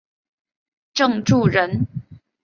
[0.95, 1.85] 郑注人。